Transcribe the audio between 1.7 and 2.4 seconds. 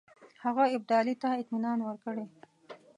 ورکړی.